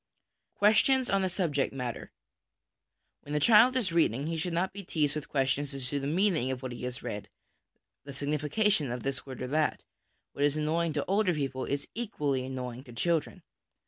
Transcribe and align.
Questions 0.55 1.11
on 1.11 1.21
the 1.21 1.29
Subject 1.29 1.71
matter. 1.71 2.11
When 3.21 3.35
a 3.35 3.39
child 3.39 3.75
is 3.75 3.91
reading, 3.91 4.25
he 4.25 4.35
should 4.35 4.51
not 4.51 4.73
be 4.73 4.83
teased 4.83 5.13
with 5.13 5.29
questions 5.29 5.75
as 5.75 5.87
to 5.89 5.99
the 5.99 6.07
meaning 6.07 6.49
of 6.49 6.63
what 6.63 6.71
he 6.71 6.85
has 6.85 7.03
read, 7.03 7.29
the 8.03 8.11
signification 8.11 8.89
of 8.91 9.03
this 9.03 9.27
word 9.27 9.43
or 9.43 9.47
that; 9.49 9.83
what 10.33 10.43
is 10.43 10.57
annoying 10.57 10.93
to 10.93 11.05
older 11.05 11.35
people 11.35 11.65
is 11.65 11.87
equally 11.93 12.43
annoying 12.43 12.83
to 12.85 12.93
children. 12.93 13.43